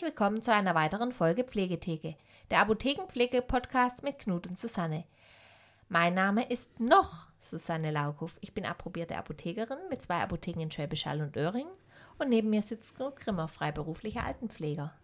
[0.00, 2.14] Herzlich willkommen zu einer weiteren Folge Pflegetheke,
[2.50, 5.04] der Apothekenpflege-Podcast mit Knut und Susanne.
[5.90, 8.38] Mein Name ist noch Susanne Laukhoff.
[8.40, 11.66] Ich bin approbierte Apothekerin mit zwei Apotheken in Schwäbisch Hall und Öhring
[12.18, 14.94] und neben mir sitzt Knut Grimmer, freiberuflicher Altenpfleger.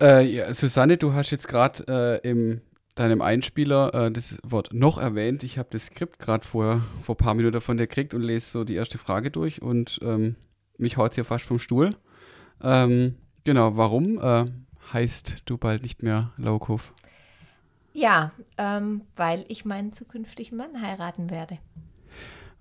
[0.00, 2.62] Äh, ja, Susanne, du hast jetzt gerade äh, im
[2.94, 5.42] deinem Einspieler äh, das Wort noch erwähnt.
[5.42, 8.64] Ich habe das Skript gerade vor, ein paar Minuten von dir gekriegt und lese so
[8.64, 10.36] die erste Frage durch und ähm,
[10.78, 11.94] mich haut hier fast vom Stuhl.
[12.62, 14.46] Ähm, genau, warum äh,
[14.92, 16.92] heißt du bald nicht mehr Laukhof?
[17.92, 21.58] Ja, ähm, weil ich meinen zukünftigen Mann heiraten werde.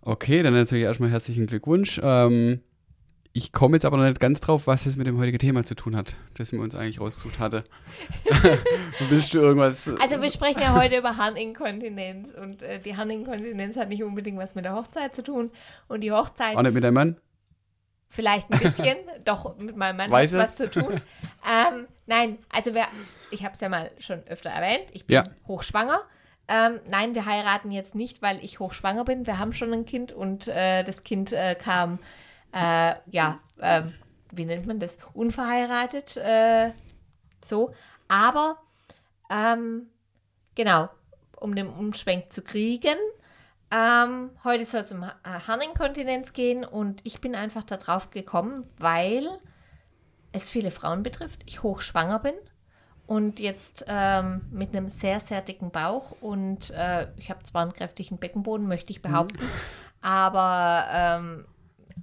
[0.02, 1.99] Okay, dann natürlich erstmal herzlichen Glückwunsch.
[2.02, 2.62] Ähm,
[3.31, 5.75] ich komme jetzt aber noch nicht ganz drauf, was es mit dem heutigen Thema zu
[5.75, 7.63] tun hat, das wir uns eigentlich rausgesucht hatte.
[9.09, 9.91] Willst du irgendwas?
[10.00, 14.56] Also wir sprechen ja heute über Harninkontinenz und äh, die Harninkontinenz hat nicht unbedingt was
[14.56, 15.52] mit der Hochzeit zu tun
[15.88, 16.56] und die Hochzeit.
[16.56, 17.17] Auch nicht mit deinem Mann?
[18.09, 21.02] Vielleicht ein bisschen, doch mit meinem Mann Weiß hat was zu tun.
[21.47, 22.88] Ähm, nein, also wer,
[23.31, 25.23] ich habe es ja mal schon öfter erwähnt, ich bin Ja.
[25.47, 26.01] hochschwanger.
[26.49, 29.25] Ähm, nein, wir heiraten jetzt nicht, weil ich hochschwanger bin.
[29.25, 31.99] Wir haben schon ein Kind und äh, das Kind äh, kam,
[32.51, 33.93] äh, ja, ähm,
[34.31, 34.97] wie nennt man das?
[35.13, 36.71] Unverheiratet, äh,
[37.44, 37.73] so.
[38.09, 38.57] Aber,
[39.29, 39.88] ähm,
[40.55, 40.89] genau,
[41.38, 42.97] um den Umschwenk zu kriegen,
[43.72, 48.09] ähm, heute soll es um Ha- äh, Harninkontinenz gehen und ich bin einfach da drauf
[48.09, 49.28] gekommen, weil
[50.31, 51.42] es viele Frauen betrifft.
[51.45, 52.34] Ich hochschwanger bin
[53.08, 57.73] und jetzt ähm, mit einem sehr, sehr dicken Bauch und äh, ich habe zwar einen
[57.73, 59.45] kräftigen Beckenboden, möchte ich behaupten,
[60.02, 61.45] aber ähm,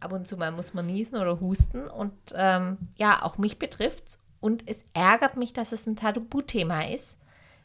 [0.00, 4.20] ab und zu mal muss man niesen oder husten und ähm, ja, auch mich betrifft's
[4.41, 7.19] und es ärgert mich, dass es ein Tabuthema ist,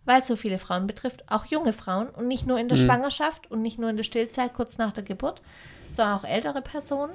[0.06, 3.50] weil es so viele Frauen betrifft, auch junge Frauen und nicht nur in der Schwangerschaft
[3.52, 5.42] und nicht nur in der Stillzeit kurz nach der Geburt,
[5.92, 7.14] sondern auch ältere Personen.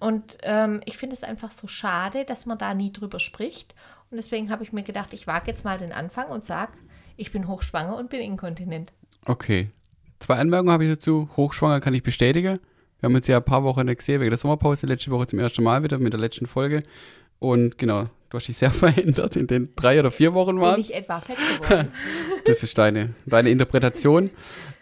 [0.00, 3.74] Und ähm, ich finde es einfach so schade, dass man da nie drüber spricht.
[4.10, 6.72] Und deswegen habe ich mir gedacht, ich wage jetzt mal den Anfang und sage,
[7.16, 8.92] ich bin hochschwanger und bin inkontinent.
[9.26, 9.70] Okay.
[10.20, 11.28] Zwei Anmerkungen habe ich dazu.
[11.36, 12.60] Hochschwanger kann ich bestätigen.
[13.00, 15.62] Wir haben uns ja ein paar Wochen gesehen wegen der Sommerpause, letzte Woche zum ersten
[15.62, 16.82] Mal wieder mit der letzten Folge.
[17.38, 20.80] Und genau, du hast dich sehr verändert in den drei oder vier Wochen Bin waren.
[20.80, 21.88] ich etwa fett geworden?
[22.44, 24.30] Das ist deine, deine Interpretation.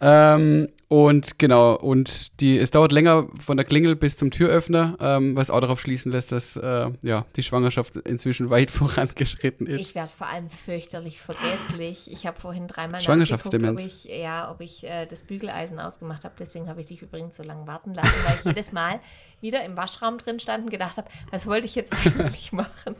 [0.01, 5.35] Ähm, und genau, und die, es dauert länger von der Klingel bis zum Türöffner, ähm,
[5.35, 9.81] was auch darauf schließen lässt, dass äh, ja, die Schwangerschaft inzwischen weit vorangeschritten ist.
[9.81, 12.11] Ich werde vor allem fürchterlich vergesslich.
[12.13, 13.83] Ich habe vorhin dreimal Schwangerschaftsdemenz.
[13.83, 16.35] ob ich, ja, ob ich äh, das Bügeleisen ausgemacht habe.
[16.39, 19.01] Deswegen habe ich dich übrigens so lange warten lassen, weil ich jedes Mal
[19.41, 22.95] wieder im Waschraum drin stand und gedacht habe, was wollte ich jetzt eigentlich machen?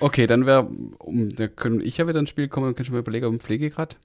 [0.00, 2.90] Okay, dann wäre, um, da können ich ja wieder ins Spiel kommen, dann kann ich
[2.92, 3.96] mir überlegen, ob ich Pflegegrad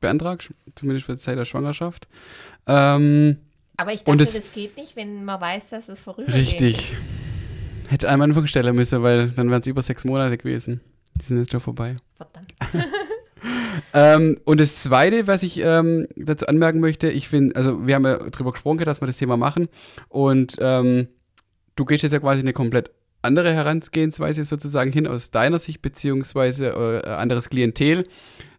[0.00, 2.08] beantragt, zumindest für die Zeit der Schwangerschaft.
[2.66, 3.38] Ähm,
[3.76, 6.34] Aber ich dachte, es- das geht nicht, wenn man weiß, dass es vorübergeht.
[6.36, 6.94] richtig.
[7.88, 10.80] Hätte am Anfang stellen müssen, weil dann wären es über sechs Monate gewesen.
[11.20, 11.96] Die sind jetzt schon vorbei.
[12.16, 12.52] Verdammt.
[13.92, 18.04] Ähm, und das Zweite, was ich ähm, dazu anmerken möchte, ich finde, also wir haben
[18.04, 19.68] ja drüber gesprochen, dass wir das Thema machen
[20.08, 21.08] und ähm,
[21.76, 22.90] du gehst jetzt ja quasi eine komplett
[23.24, 28.06] andere Herangehensweise sozusagen hin aus deiner Sicht, beziehungsweise äh, anderes Klientel,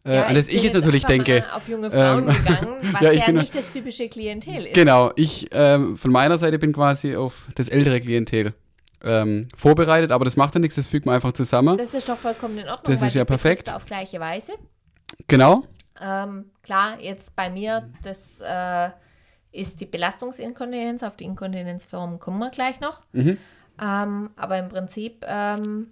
[0.05, 1.43] äh, Ja, an das ich jetzt natürlich denke.
[1.53, 4.73] auf junge Frauen ähm, gegangen, was ja, ja, nicht das typische Klientel ist.
[4.73, 8.53] Genau, ich ähm, von meiner Seite bin quasi auf das ältere Klientel
[9.03, 11.77] ähm, vorbereitet, aber das macht ja nichts, das fügt man einfach zusammen.
[11.77, 12.93] Das ist doch vollkommen in Ordnung.
[12.93, 13.73] Das ist ja perfekt.
[13.73, 14.53] Auf gleiche Weise.
[15.27, 15.63] Genau.
[16.01, 18.89] Ähm, klar, jetzt bei mir, das äh,
[19.51, 21.03] ist die Belastungsinkontinenz.
[21.03, 23.03] Auf die Inkontinenzform kommen wir gleich noch.
[23.13, 23.37] Mhm.
[23.81, 25.89] Ähm, aber im Prinzip, ähm,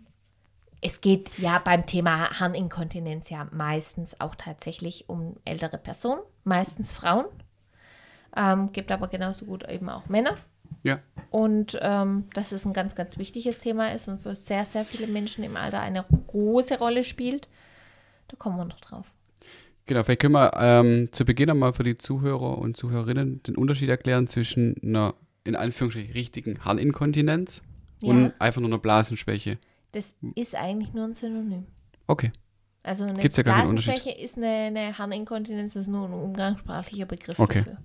[0.81, 7.25] es geht ja beim Thema Harninkontinenz ja meistens auch tatsächlich um ältere Personen, meistens Frauen.
[8.35, 10.35] Ähm, gibt aber genauso gut eben auch Männer.
[10.83, 10.99] Ja.
[11.29, 15.07] Und ähm, dass es ein ganz, ganz wichtiges Thema ist und für sehr, sehr viele
[15.07, 17.47] Menschen im Alter eine große Rolle spielt.
[18.27, 19.05] Da kommen wir noch drauf.
[19.85, 23.89] Genau, vielleicht können wir ähm, zu Beginn einmal für die Zuhörer und Zuhörerinnen den Unterschied
[23.89, 25.13] erklären zwischen einer,
[25.43, 27.63] in Anführungsstrichen, richtigen Harninkontinenz
[28.03, 28.31] und Ja.
[28.39, 29.57] einfach nur einer Blasenschwäche.
[29.91, 31.65] Das ist eigentlich nur ein Synonym.
[32.07, 32.31] Okay.
[32.83, 37.05] Also eine Gibt's ja gar Blasenschwäche ist eine, eine Harninkontinenz, das ist nur ein umgangssprachlicher
[37.05, 37.59] Begriff Okay.
[37.59, 37.77] dafür.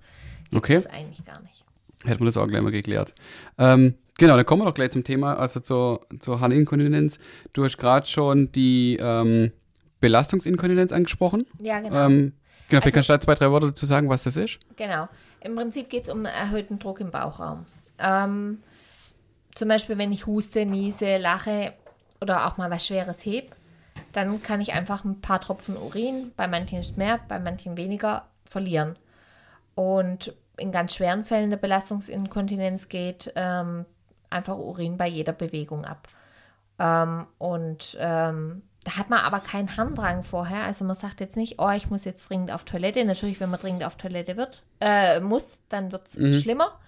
[0.51, 0.75] Gibt Okay.
[0.75, 1.65] es eigentlich gar nicht.
[2.05, 3.15] Hätten wir das auch gleich mal geklärt.
[3.59, 7.19] Ähm, genau, dann kommen wir doch gleich zum Thema, also zur, zur Harninkontinenz.
[7.53, 9.53] Du hast gerade schon die ähm,
[10.01, 11.45] Belastungsinkontinenz angesprochen.
[11.61, 12.07] Ja, genau.
[12.07, 12.33] Ähm,
[12.69, 14.59] genau, vielleicht Also- kannst du da zwei, drei Worte dazu sagen, was das ist.
[14.77, 15.09] Genau.
[15.41, 17.67] Im Prinzip geht es um erhöhten Druck im Bauchraum.
[17.99, 18.59] Ähm,
[19.59, 21.73] zum Beispiel, wenn ich huste, niese, lache
[22.21, 23.57] oder auch mal was Schweres heb,
[24.13, 28.27] dann kann ich einfach ein paar Tropfen Urin, bei manchen ist mehr, bei manchen weniger,
[28.45, 28.97] verlieren.
[29.75, 33.85] Und in ganz schweren Fällen der Belastungsinkontinenz geht ähm,
[34.31, 36.09] einfach Urin bei jeder Bewegung ab.
[36.79, 40.63] Ähm, und ähm, da hat man aber keinen Harndrang vorher.
[40.63, 43.05] Also man sagt jetzt nicht, oh, ich muss jetzt dringend auf Toilette.
[43.05, 46.35] Natürlich, wenn man dringend auf Toilette wird, äh, muss, dann wird es Mhm.
[46.35, 46.79] schlimmer.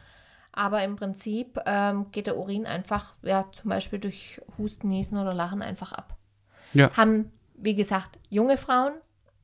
[0.52, 5.32] Aber im Prinzip ähm, geht der Urin einfach, ja, zum Beispiel durch Husten, Niesen oder
[5.32, 6.16] Lachen einfach ab.
[6.72, 6.96] Ja.
[6.96, 8.94] Haben, wie gesagt, junge Frauen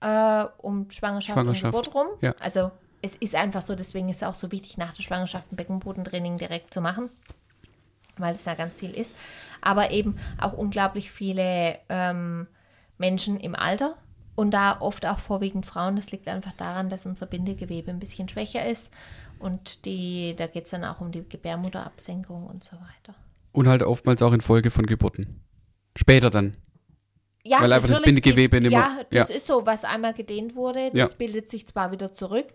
[0.00, 2.06] äh, um Schwangerschaft, Schwangerschaft, und Geburt rum.
[2.20, 2.34] ja.
[2.40, 2.70] Also
[3.02, 6.38] es ist einfach so, deswegen ist es auch so wichtig, nach der Schwangerschaft ein Beckenbodentraining
[6.38, 7.10] direkt zu machen,
[8.18, 9.14] weil es da ganz viel ist.
[9.60, 12.46] Aber eben auch unglaublich viele ähm,
[12.98, 13.96] Menschen im Alter
[14.34, 15.96] und da oft auch vorwiegend Frauen.
[15.96, 18.92] Das liegt einfach daran, dass unser Bindegewebe ein bisschen schwächer ist
[19.38, 23.14] und die, da geht es dann auch um die Gebärmutterabsenkung und so weiter.
[23.52, 25.40] Und halt oftmals auch in Folge von Geburten.
[25.96, 26.56] Später dann.
[27.42, 29.34] Ja, Weil einfach das Bindegewebe gibt- nicht Ja, das ja.
[29.34, 31.16] ist so, was einmal gedehnt wurde, das Ja.
[31.16, 32.46] bildet sich zwar wieder zurück,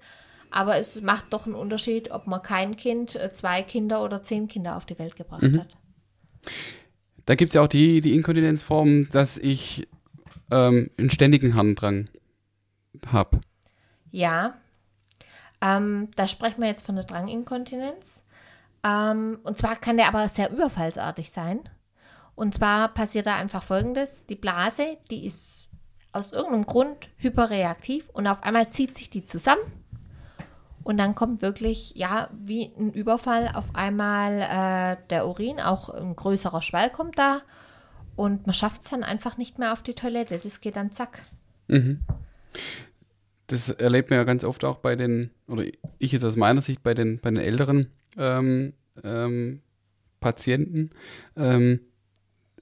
[0.52, 4.48] aber es macht doch einen Unterschied, ob man kein Kind, äh, zwei Kinder oder zehn
[4.50, 5.60] Kinder auf die Welt gebracht Mhm.
[5.62, 5.78] hat.
[7.26, 9.88] Da gibt es ja auch die, die Inkontinenzform, dass ich
[10.52, 12.10] ähm, einen ständigen Harndrang
[13.08, 13.40] habe.
[14.12, 14.56] Ja,
[15.62, 18.22] ähm, da sprechen wir jetzt von der Dranginkontinenz.
[18.84, 21.62] Ähm, und zwar kann der aber sehr überfallsartig sein.
[22.36, 24.26] Und zwar passiert da einfach Folgendes.
[24.26, 25.70] Die Blase, die ist
[26.12, 29.62] aus irgendeinem Grund hyperreaktiv und auf einmal zieht sich die zusammen.
[30.84, 36.16] Und dann kommt wirklich, ja, wie ein Überfall auf einmal äh, der Urin, auch ein
[36.16, 37.42] größerer Schwall kommt da.
[38.16, 40.40] Und man schafft es dann einfach nicht mehr auf die Toilette.
[40.40, 41.22] Das geht dann zack.
[43.52, 45.66] Das erlebt man ja ganz oft auch bei den, oder
[46.00, 49.62] ich jetzt aus meiner Sicht bei den, bei den älteren ähm, ähm,
[50.22, 50.92] Patienten,
[51.36, 51.82] ähm,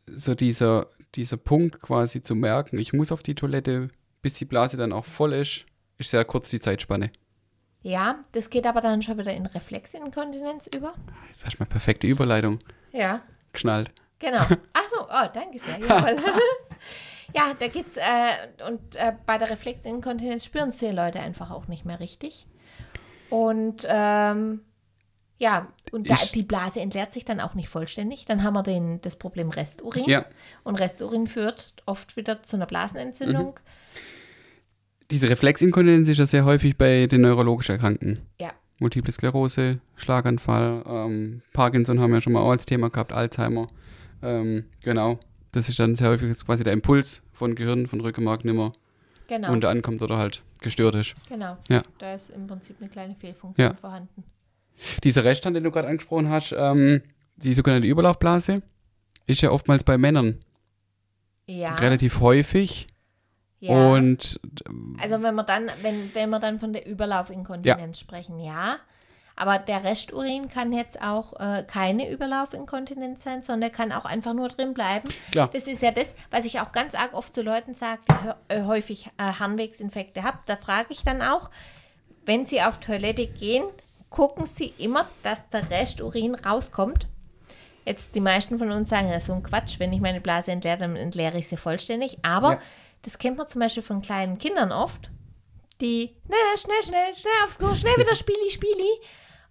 [0.08, 3.90] so dieser, dieser Punkt quasi zu merken, ich muss auf die Toilette,
[4.24, 5.66] bis die Blase dann auch voll ist,
[6.00, 7.12] ist sehr kurz die Zeitspanne.
[7.82, 10.94] Ja, das geht aber dann schon wieder in Reflexinkontinenz über.
[11.28, 12.60] Jetzt hast du mal perfekte Überleitung
[12.92, 13.22] Ja,
[13.54, 13.92] geschnallt.
[14.18, 14.40] genau.
[14.74, 15.78] Ach so, oh, danke sehr.
[17.36, 21.68] Ja, da geht's, äh, und äh, bei der Reflexinkontinenz spüren es die Leute einfach auch
[21.68, 22.48] nicht mehr richtig.
[23.30, 24.62] Und ähm,
[25.38, 28.26] ja, und da, die Blase entleert sich dann auch nicht vollständig.
[28.26, 30.04] Dann haben wir den, das Problem Resturin.
[30.06, 30.26] Ja.
[30.64, 33.60] Und Resturin führt oft wieder zu einer Blasenentzündung.
[35.12, 38.20] Diese Reflexinkontinenz ist ja sehr häufig bei den neurologisch Erkrankten.
[38.40, 38.52] Ja.
[38.80, 43.68] Multiple Sklerose, Schlaganfall, ähm, Parkinson haben wir schon mal auch als Thema gehabt, Alzheimer.
[44.22, 45.20] Ähm, genau.
[45.51, 48.74] Das ist dann sehr häufig quasi der Impuls von Gehirn, von Rückenmark nimmer
[49.28, 49.51] Genau.
[49.51, 51.13] unter ankommt oder halt gestört ist.
[51.28, 51.57] genau.
[51.69, 51.84] Ja.
[52.00, 53.74] Da ist im Prinzip eine kleine Fehlfunktion Ja.
[53.75, 54.24] vorhanden.
[55.04, 57.01] Dieser Reststand, den du gerade angesprochen hast, ähm,
[57.38, 58.62] die sogenannte Überlaufblase,
[59.28, 60.40] ist ja oftmals bei Männern
[61.48, 61.75] Ja.
[61.75, 62.88] relativ häufig.
[63.60, 63.92] ja.
[63.94, 64.40] Und
[65.00, 68.78] Also wenn wir dann, wenn, wenn wir dann von der Überlaufinkontinenz sprechen, ja.
[69.42, 74.50] Aber der Resturin kann jetzt auch äh, keine Überlaufinkontinenz sein, sondern kann auch einfach nur
[74.50, 75.08] drin bleiben.
[75.32, 75.50] Klar.
[75.54, 78.64] Das ist ja das, was ich auch ganz arg oft zu Leuten sage, die äh,
[78.66, 80.40] häufig äh, Harnwegsinfekte haben.
[80.46, 81.50] Da frage ich dann auch,
[82.26, 83.64] wenn sie auf Toilette gehen,
[84.10, 87.08] gucken sie immer, dass der Resturin rauskommt.
[87.86, 90.52] Jetzt die meisten von uns sagen, das ist so ein Quatsch, wenn ich meine Blase
[90.52, 92.18] entleere, dann entleere ich sie vollständig.
[92.24, 92.60] Aber Ja.
[93.04, 95.10] das kennt man zum Beispiel von kleinen Kindern oft,
[95.80, 98.90] die, na, schnell, schnell, schnell aufs Klo, schnell wieder Spieli, Spieli.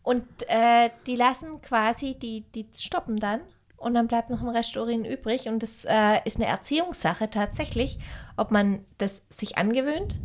[0.03, 3.41] Und äh, die lassen quasi, die, die stoppen dann
[3.77, 5.49] und dann bleibt noch ein Rest Urin übrig.
[5.49, 7.99] Und das äh, ist eine Erziehungssache tatsächlich,
[8.37, 10.17] ob man das sich angewöhnt,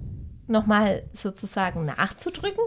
[0.48, 2.64] nochmal sozusagen nachzudrücken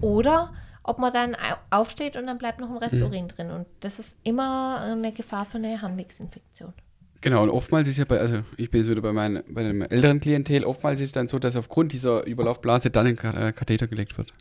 [0.00, 0.52] oder
[0.82, 3.50] ob man dann au- aufsteht und dann bleibt noch ein Rest Urin drin.
[3.50, 6.72] Und das ist immer eine Gefahr für eine Harnwegsinfektion.
[7.20, 9.82] Genau, und oftmals ist ja bei, also ich bin jetzt wieder bei, meinem bei dem
[9.82, 13.88] älteren Klientel, oftmals ist es dann so, dass aufgrund dieser Überlaufblase dann ein äh, Katheter
[13.88, 14.32] gelegt wird.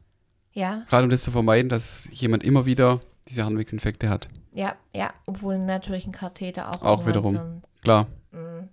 [0.57, 4.27] Ja, Gerade um das zu vermeiden, dass jemand immer wieder diese Harnwegsinfekte hat.
[4.53, 5.11] ja, ja.
[5.27, 7.35] Obwohl natürlich ein Katheter auch, Auch wiederum.
[7.35, 8.07] so ein Klar.
[8.31, 8.69] Mhm.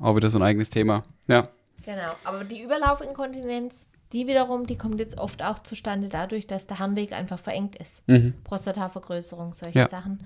[0.00, 1.04] Auch wieder so ein eigenes Thema.
[1.28, 1.48] Ja.
[1.84, 6.80] Genau, aber die Überlaufinkontinenz, die wiederum, die kommt jetzt oft auch zustande dadurch, dass der
[6.80, 8.02] Harnweg einfach verengt ist.
[8.08, 8.34] Mhm.
[8.44, 9.88] Prostatavergrößerung, solche Ja.
[9.88, 10.20] Sachen.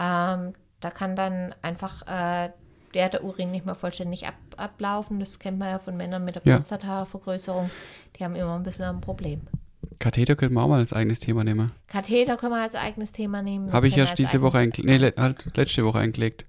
[0.00, 2.50] Ähm, da kann dann einfach äh,
[2.94, 5.20] der, der Urin nicht mehr vollständig ab, ablaufen.
[5.20, 6.40] Das kennt man ja von Männern mit der.
[6.40, 7.70] Prostatavergrößerung.
[8.16, 9.42] Die haben immer ein bisschen ein Problem.
[9.98, 11.72] Katheter könnte man auch mal als eigenes Thema nehmen.
[11.86, 13.72] Katheter können wir als eigenes Thema nehmen.
[13.72, 14.88] Habe ich können erst diese Woche eingelegt.
[14.88, 16.46] Nee, le halt letzte Woche eingelegt.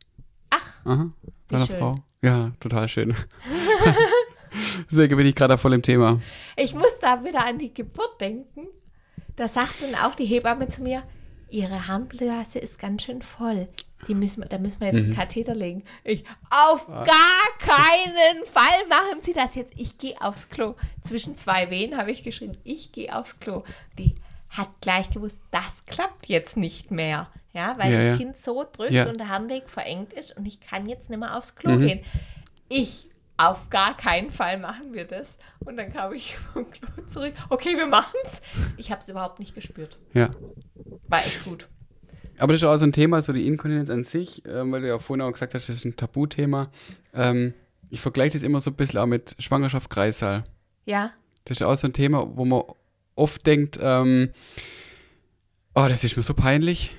[0.49, 1.11] Ach, Aha.
[1.47, 1.77] Bei einer schön.
[1.77, 1.95] Frau.
[2.21, 3.15] Ja, total schön.
[4.91, 6.19] Deswegen bin ich gerade voll im Thema.
[6.57, 8.67] Ich muss da wieder an die Geburt denken.
[9.35, 11.03] Da sagt dann auch die Hebamme zu mir,
[11.49, 13.69] ihre Harnblase ist ganz schön voll.
[14.07, 15.83] Die müssen, da müssen wir jetzt einen Katheter legen.
[16.03, 17.05] Ich, auf gar
[17.59, 19.73] keinen Fall machen Sie das jetzt.
[19.77, 20.75] Ich gehe aufs Klo.
[21.01, 23.63] Zwischen zwei Wehen habe ich geschrieben, ich gehe aufs Klo.
[23.97, 24.15] Die
[24.49, 27.29] hat gleich gewusst, das klappt jetzt nicht mehr.
[27.53, 28.17] Ja, weil Ja, das ja.
[28.17, 29.07] Kind so drückt Ja.
[29.09, 31.81] und der Harnweg verengt ist und ich kann jetzt nicht mehr aufs Klo Mhm.
[31.87, 32.05] gehen.
[32.69, 35.35] Ich, auf gar keinen Fall machen wir das.
[35.65, 37.33] Und dann kam ich vom Klo zurück.
[37.49, 38.41] Okay, wir machen's.
[38.77, 39.97] Ich habe es überhaupt nicht gespürt.
[40.13, 40.29] Ja.
[41.07, 41.67] War echt gut.
[42.39, 44.87] Aber das ist auch so ein Thema, so die Inkontinenz an sich, ähm, weil du
[44.87, 46.69] ja vorhin auch gesagt hast, das ist ein Tabuthema.
[47.13, 47.53] Ähm,
[47.89, 50.43] ich vergleiche das immer so ein bisschen auch mit Schwangerschaft, Kreissaal.
[50.85, 51.11] Ja,
[51.45, 52.63] Das ist auch so ein Thema, wo man
[53.15, 54.29] oft denkt, ähm,
[55.75, 56.95] oh, das ist mir so peinlich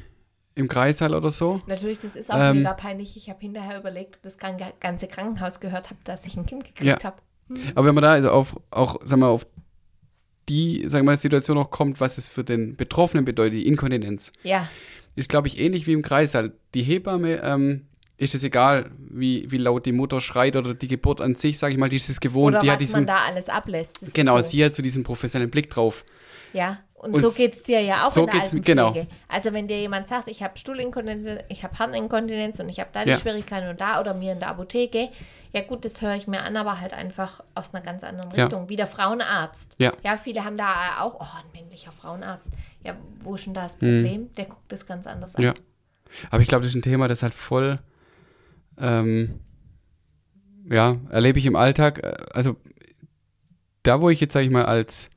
[0.55, 1.61] im Kreissaal oder so.
[1.67, 3.17] natürlich, das ist auch Ähm, mega peinlich.
[3.17, 7.03] Ich habe hinterher überlegt, ob das ganze Krankenhaus gehört hat, dass ich ein Kind gekriegt
[7.03, 7.03] Ja.
[7.03, 7.17] habe.
[7.75, 9.47] Aber wenn man da also auf, auch, sagen wir, auf
[10.49, 14.69] die, sagen wir, Situation noch kommt, was es für den Betroffenen bedeutet, die Inkontinenz, Ja,
[15.17, 16.53] ist, glaube ich, ähnlich wie im Kreissaal.
[16.75, 17.87] Die Hebamme, ähm,
[18.21, 21.73] ist es egal, wie, wie laut die Mutter schreit oder die Geburt an sich, sage
[21.73, 22.55] ich mal, die ist es gewohnt.
[22.55, 23.99] oder die was hat diesen, man da alles ablässt.
[24.13, 24.49] Genau, so.
[24.49, 26.05] sie hat so diesen professionellen Blick drauf.
[26.53, 28.87] Ja, und, Und so geht es dir ja auch so in der mir- genau.
[28.89, 29.17] Altenpflege.
[29.29, 33.05] Also wenn dir jemand sagt, ich habe Stuhlinkontinenz, ich habe Harninkontinenz und ich habe da
[33.05, 33.19] die Ja.
[33.19, 35.09] Schwierigkeiten und da oder mir in der Apotheke,
[35.53, 38.45] ja gut, das höre ich mir an, aber halt einfach aus einer ganz anderen Ja.
[38.45, 38.69] Richtung.
[38.69, 39.75] Wie der Frauenarzt.
[39.79, 39.93] Ja.
[40.05, 42.49] Ja, viele haben da auch, oh, ein männlicher Frauenarzt.
[42.85, 43.79] Ja, wo ist denn da das Hm.
[43.81, 44.35] Problem?
[44.35, 45.43] Der guckt das ganz anders an.
[45.43, 45.55] Ja.
[46.31, 47.79] Aber ich glaube, das ist ein Thema, das halt voll,
[48.79, 49.41] ähm,
[50.71, 52.01] ja, erlebe ich im Alltag.
[52.05, 52.57] äh, Also
[53.85, 55.09] da, wo ich jetzt, sage ich mal, als,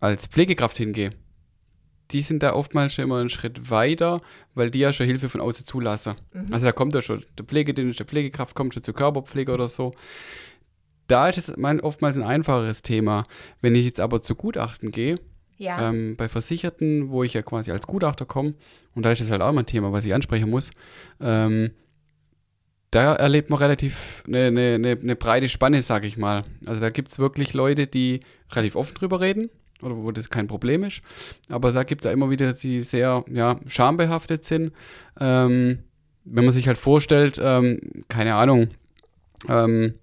[0.00, 1.12] als Pflegekraft hingehe,
[2.10, 4.20] die sind da oftmals schon immer einen Schritt weiter,
[4.54, 6.14] weil die ja schon Hilfe von außen zulassen.
[6.50, 9.94] Also da kommt ja schon der Pflegedienst, der Pflegekraft kommt schon zur Körperpflege oder so.
[11.06, 13.24] Da ist es oftmals ein einfacheres Thema.
[13.60, 15.18] Wenn ich jetzt aber zu Gutachten gehe,
[15.56, 18.54] Ja, ähm, bei Versicherten, wo ich ja quasi als Gutachter komme,
[18.94, 20.70] und da ist es halt auch mal ein Thema, was ich ansprechen muss,
[21.20, 21.70] ähm,
[22.90, 26.44] da erlebt man relativ eine, eine, eine, eine breite Spanne, sage ich mal.
[26.66, 29.48] Also da gibt es wirklich Leute, die relativ offen drüber reden
[29.82, 31.02] oder wo das kein Problem ist.
[31.48, 34.72] Aber da gibt es ja immer wieder, die sehr ja, schambehaftet sind.
[35.18, 35.80] Ähm,
[36.24, 38.68] wenn man sich halt vorstellt, ähm, keine Ahnung,
[39.48, 39.94] ähm,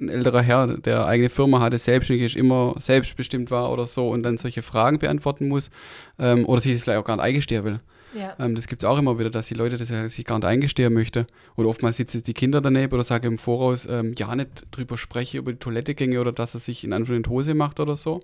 [0.00, 4.24] ein älterer Herr, der eigene Firma hatte, selbstständig ist, immer selbstbestimmt war oder so und
[4.24, 5.70] dann solche Fragen beantworten muss
[6.18, 7.80] ähm, oder sich das vielleicht auch gar nicht eingestehen will.
[8.14, 8.34] Ja.
[8.38, 10.46] Ähm, das gibt es auch immer wieder, dass die Leute das ja sich gar nicht
[10.46, 11.26] eingestehen möchte.
[11.56, 15.38] Oder oftmals sitzen die Kinder daneben oder sagen im Voraus, ähm, ja, nicht drüber spreche
[15.38, 18.20] über die Toilettegänge oder dass er sich in Anführungszeichen Hose macht oder so.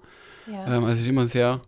[0.46, 0.76] ja.
[0.76, 1.60] Ähm, also es ist immer ein sehr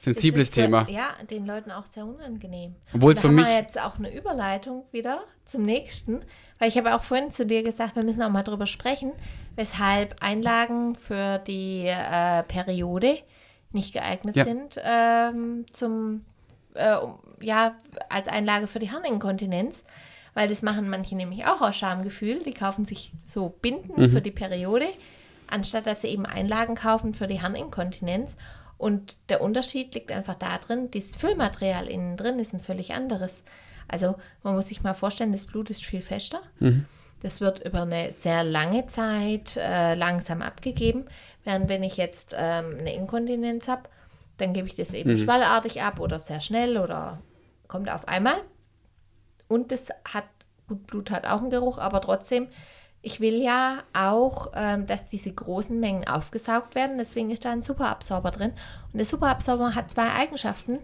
[0.00, 0.86] sensibles äh, Thema.
[0.88, 2.74] Ja, den Leuten auch sehr unangenehm.
[2.94, 6.22] Obwohl es für haben mich, wir jetzt auch eine Überleitung wieder zum nächsten,
[6.58, 9.12] weil ich habe auch vorhin zu dir gesagt, wir müssen auch mal drüber sprechen,
[9.56, 13.18] weshalb Einlagen für die äh, Periode
[13.72, 14.44] nicht geeignet Ja.
[14.44, 16.24] sind ähm, zum
[16.76, 16.96] äh,
[17.40, 17.74] ja
[18.08, 19.84] als Einlage für die Harninkontinenz,
[20.34, 22.42] weil das machen manche nämlich auch aus Schamgefühl.
[22.44, 24.10] Die kaufen sich so Binden Mhm.
[24.10, 24.86] für die Periode,
[25.46, 28.36] anstatt dass sie eben Einlagen kaufen für die Harninkontinenz.
[28.78, 33.42] Und der Unterschied liegt einfach darin, dieses Füllmaterial innen drin ist ein völlig anderes.
[33.88, 36.40] Also man muss sich mal vorstellen, das Blut ist viel fester.
[37.22, 41.06] Das wird über eine sehr lange Zeit äh, langsam abgegeben.
[41.44, 43.84] Während wenn ich jetzt ähm, eine Inkontinenz habe,
[44.38, 47.22] dann gebe ich das eben schwallartig ab oder sehr schnell oder
[47.68, 48.36] kommt auf einmal.
[49.48, 50.24] Und das hat,
[50.68, 52.48] gut, Blut hat auch einen Geruch, aber trotzdem,
[53.02, 56.98] ich will ja auch, ähm, dass diese großen Mengen aufgesaugt werden.
[56.98, 58.52] Deswegen ist da ein Superabsorber drin.
[58.92, 60.80] Und der Superabsorber hat zwei Eigenschaften.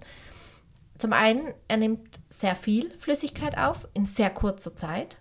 [0.99, 5.17] Zum einen, er nimmt sehr viel Flüssigkeit auf in sehr kurzer Zeit.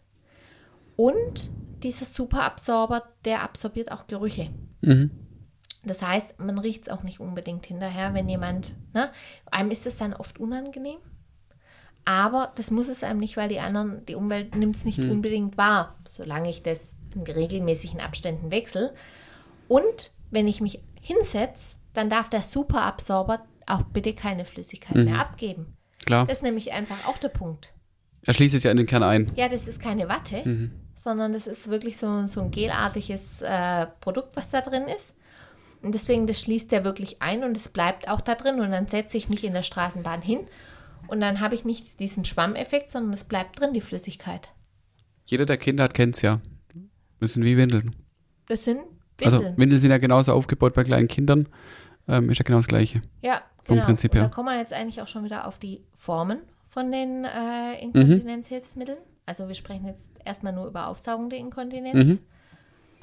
[0.96, 1.50] Und
[1.82, 4.52] dieser Superabsorber, der absorbiert auch Gerüche.
[4.82, 5.10] Mhm.
[5.84, 9.12] Das heißt, man riecht es auch nicht unbedingt hinterher, wenn jemand, ne?
[9.50, 11.00] Einem ist es dann oft unangenehm.
[12.06, 15.58] Aber das muss es einem nicht, weil die anderen, die Umwelt nimmt es nicht unbedingt
[15.58, 18.94] wahr, solange ich das in regelmäßigen Abständen wechsle.
[19.68, 25.76] Und wenn ich mich hinsetze, dann darf der Superabsorber auch bitte keine Flüssigkeit mehr abgeben.
[26.06, 27.72] klar, Das ist nämlich einfach auch der Punkt.
[28.24, 29.32] er schließt es ja in den Kern ein.
[29.36, 34.36] Ja, das ist keine Watte, sondern das ist wirklich so, so ein gelartiges äh, Produkt,
[34.36, 35.14] was da drin ist.
[35.82, 38.60] Und deswegen, das schließt der wirklich ein und es bleibt auch da drin.
[38.60, 40.40] Und dann setze ich mich in der Straßenbahn hin
[41.08, 44.50] und dann habe ich nicht diesen Schwammeffekt, sondern es bleibt drin, die Flüssigkeit.
[45.26, 46.40] Jeder, der Kinder hat, kennt es ja.
[47.20, 47.96] Das sind wie Windeln.
[48.48, 48.80] Das sind
[49.24, 49.58] Also Windeln.
[49.58, 51.48] Windeln sind ja genauso aufgebaut bei kleinen Kindern.
[52.08, 53.02] Ähm, ist ja genau das Gleiche.
[53.22, 53.86] ja, vom genau.
[53.86, 54.28] Prinzip und her.
[54.28, 57.94] da kommen wir jetzt eigentlich auch schon wieder auf die Formen von den äh, Mhm.
[57.94, 58.98] Inkontinenzhilfsmitteln.
[59.28, 62.10] Also wir sprechen jetzt erstmal nur über aufsaugende Inkontinenz.
[62.10, 62.20] Mhm.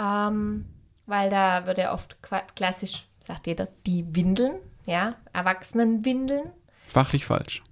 [0.01, 0.65] Ähm,
[1.09, 2.17] weil da wird ja oft
[2.55, 6.51] klassisch, sagt jeder, die Windeln, ja, Erwachsenenwindeln.
[6.87, 7.63] Fachlich falsch.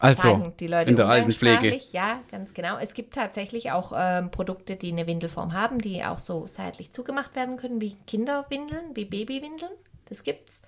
[0.00, 1.80] Also, die Leute in der Altenpflege.
[1.92, 2.76] Ja, ganz genau.
[2.78, 7.36] Es gibt tatsächlich auch ähm, Produkte, die eine Windelform haben, die auch so seitlich zugemacht
[7.36, 9.72] werden können, wie Kinderwindeln, wie Babywindeln.
[10.06, 10.62] Das gibt's.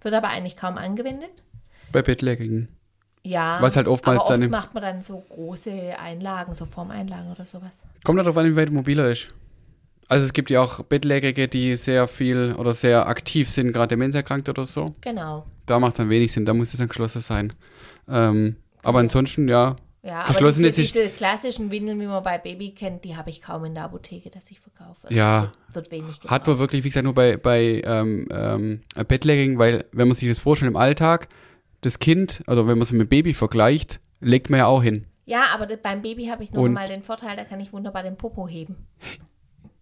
[0.00, 1.30] Wird aber eigentlich kaum angewendet.
[1.92, 2.68] bei Bettlägerigen.
[3.22, 7.30] Ja, Was halt oftmals aber oft dann macht man dann so große Einlagen, so Formeinlagen
[7.30, 7.82] oder sowas.
[8.02, 9.28] Kommt darauf an, wie weit mobiler ist.
[10.10, 14.48] Also es gibt ja auch Bettlägerige, die sehr viel oder sehr aktiv sind, gerade demenzerkrankt
[14.48, 14.94] oder so.
[15.00, 15.44] Genau.
[15.66, 17.52] Da macht es dann wenig Sinn, da muss es dann geschlossen sein.
[18.08, 22.22] Ähm, aber ansonsten, ja, Ja, Geschlossen aber ist diese, es- diese klassischen Windeln, wie man
[22.24, 24.98] bei Baby kennt, die habe ich kaum in der Apotheke, dass ich verkaufe.
[25.04, 25.52] Also Ja.
[25.72, 26.46] Wird, wird wenig hat gebraucht.
[26.48, 30.38] man wirklich, wie gesagt, nur bei, bei ähm, ähm, Bettlägerigen, weil wenn man sich das
[30.40, 31.28] vorstellt im Alltag,
[31.82, 35.06] das Kind, also wenn man es mit dem Baby vergleicht, legt man ja auch hin.
[35.26, 37.72] Ja, aber das, beim Baby habe ich noch Und- mal den Vorteil, da kann ich
[37.72, 38.88] wunderbar den Popo heben.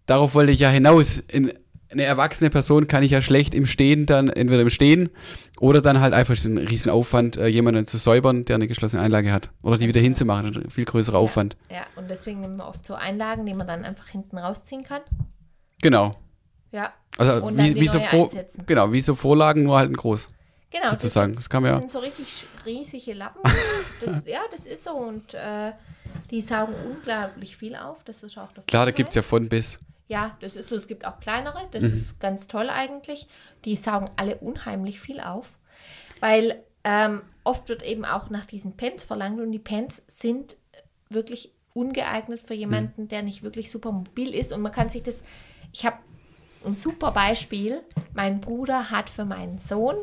[0.09, 1.19] Darauf wollte ich ja hinaus.
[1.29, 1.53] In,
[1.91, 5.09] eine erwachsene Person kann ich ja schlecht im Stehen dann, entweder im Stehen
[5.59, 9.03] oder dann halt einfach, es ist ein Riesenaufwand, äh, jemanden zu säubern, der eine geschlossene
[9.03, 9.51] Einlage hat.
[9.63, 11.57] Oder die wieder hinzumachen, ein viel größerer Aufwand.
[11.71, 15.01] Ja, und deswegen nehmen wir oft so Einlagen, die man dann einfach hinten rausziehen kann.
[15.81, 16.15] Genau.
[16.73, 18.31] Ja, Also Und wie, wie, so vor,
[18.67, 20.29] genau, wie so Vorlagen, nur halt ein groß.
[20.71, 20.91] genau.
[20.91, 23.41] Sozusagen, das kann man ja- sind so richtig riesige Lappen.
[24.05, 24.91] Das, ja, das ist so.
[24.93, 25.73] Und äh,
[26.31, 28.05] die saugen unglaublich viel auf.
[28.05, 29.79] Das ist auch der Klar, da gibt es ja von bis.
[30.09, 30.77] Ja, das ist so.
[30.77, 31.69] Es gibt auch kleinere.
[31.71, 31.93] Das Mhm.
[31.93, 33.29] ist ganz toll eigentlich.
[33.65, 35.59] Die saugen alle unheimlich viel auf.
[36.21, 40.57] Weil ähm, oft wird eben auch nach diesen Pens verlangt und die Pens sind
[41.11, 43.09] wirklich ungeeignet für jemanden, Mhm.
[43.09, 44.53] der nicht wirklich super mobil ist.
[44.53, 45.25] Und man kann sich das.
[45.73, 45.99] Ich habe
[46.65, 47.83] ein super Beispiel.
[48.15, 49.97] Mein Bruder hat für meinen Sohn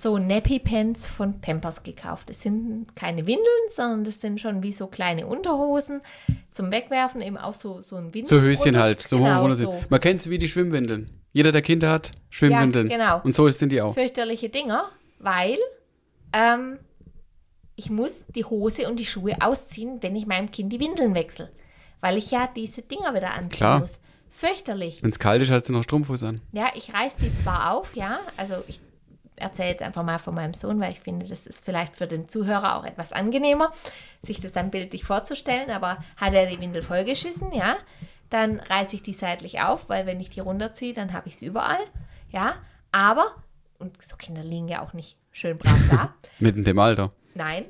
[0.00, 2.30] so Nappy-Pants von Pampers gekauft.
[2.30, 6.00] Das sind keine Windeln, sondern das sind schon wie so kleine Unterhosen
[6.50, 8.26] zum Wegwerfen, eben auch so, so ein Windel.
[8.26, 9.82] So Höschen halt, so genau, so.
[9.88, 11.10] Man kennt es wie die Schwimmwindeln.
[11.32, 12.90] Jeder, der Kinder hat, Schwimmwindeln.
[12.90, 13.20] Ja, genau.
[13.22, 13.94] Und so sind die auch.
[13.94, 15.58] Fürchterliche Dinger, weil
[16.32, 16.78] ähm,
[17.76, 21.50] ich muss die Hose und die Schuhe ausziehen, wenn ich meinem Kind die Windeln wechsle.
[22.00, 23.80] Weil ich ja diese Dinger wieder anziehen Klar.
[23.80, 23.98] muss.
[24.30, 25.02] Fürchterlich.
[25.02, 26.40] Wenn es kalt ist, hast du noch Strumpfhose an.
[26.52, 28.80] Ja, ich reiß sie zwar auf, ja, also ich
[29.40, 32.28] erzähle jetzt einfach mal von meinem Sohn, weil ich finde, das ist vielleicht für den
[32.28, 33.72] Zuhörer auch etwas angenehmer,
[34.22, 37.76] sich das dann bildlich vorzustellen, aber hat er die Windel vollgeschissen, ja,
[38.28, 41.46] dann reiße ich die seitlich auf, weil wenn ich die runterziehe, dann habe ich sie
[41.46, 41.80] überall,
[42.30, 42.54] ja,
[42.92, 43.34] aber,
[43.78, 47.12] und so Kinder liegen ja auch nicht schön brav da, Mitten im Alter.
[47.34, 47.64] Nein,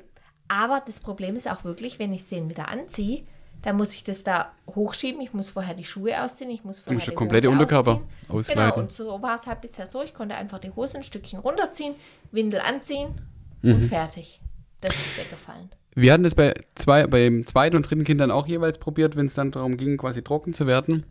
[0.47, 3.23] aber das Problem ist auch wirklich, wenn ich es den wieder anziehe,
[3.63, 5.21] dann muss ich das da hochschieben.
[5.21, 8.55] Ich muss vorher die Schuhe ausziehen, ich muss vorher musst die komplette Hose Unterkörper ausziehen.
[8.55, 8.83] Genau, ausleiten.
[8.83, 10.01] und so war es halt bisher so.
[10.03, 11.95] Ich konnte einfach die Hose ein Stückchen runterziehen,
[12.31, 13.21] Windel anziehen
[13.61, 13.75] Mhm.
[13.75, 14.41] und fertig.
[14.81, 15.69] Das ist weggefallen.
[15.93, 19.27] Wir hatten das bei zwei, beim zweiten und dritten Kind dann auch jeweils probiert, wenn
[19.27, 21.05] es dann darum ging, quasi trocken zu werden.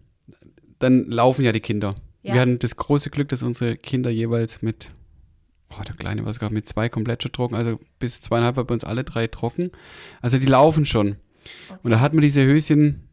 [0.79, 1.95] Dann laufen ja die Kinder.
[2.23, 2.35] Ja.
[2.35, 4.91] Wir hatten das große Glück, dass unsere Kinder jeweils mit,
[5.79, 8.75] oh, der Kleine war sogar mit zwei komplett schon trocken, also bis zweieinhalb war bei
[8.75, 9.71] uns alle drei trocken.
[10.23, 11.17] Also die laufen schon.
[11.83, 13.09] Und da hat man diese Höschen,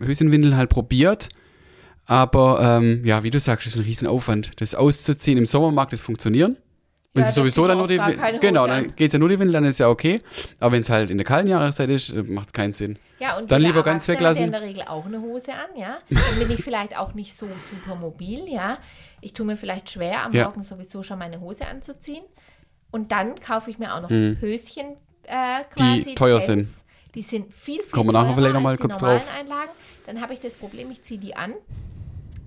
[0.00, 1.28] Höschenwindeln halt probiert.
[2.06, 4.60] Aber ähm, ja, wie du sagst, das ist ein Riesenaufwand.
[4.60, 6.56] Das auszuziehen im Sommermarkt, das funktionieren.
[7.14, 7.98] Wenn Ja, es sowieso dann nur die
[8.40, 8.96] Genau, dann an.
[8.96, 10.20] geht es ja nur die Windel, dann ist ja okay.
[10.60, 12.98] Aber wenn es halt in der kalten Jahreszeit ist, macht es keinen Sinn.
[13.18, 14.44] Ja, und Dann lieber ganz weglassen.
[14.44, 15.98] in der Regel auch eine Hose an, ja.
[16.08, 18.78] Dann bin ich vielleicht auch nicht so super mobil, ja.
[19.20, 20.44] Ich tue mir vielleicht schwer, am Ja.
[20.44, 22.22] Morgen sowieso schon meine Hose anzuziehen.
[22.90, 26.10] Und dann kaufe ich mir auch noch Höschen äh, quasi.
[26.10, 26.14] Mhm.
[26.14, 26.84] teuer Pants.
[27.18, 29.18] Die sind viel, viel Kommen wir nachher teurer vielleicht noch mal als die kurz normalen
[29.20, 29.34] drauf.
[29.36, 29.70] Einlagen.
[30.06, 31.52] Dann habe ich das Problem, ich ziehe die an.